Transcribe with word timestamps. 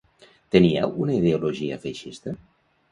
Tenia 0.55 0.87
una 1.03 1.19
ideologia 1.21 1.81
feixista? 1.87 2.39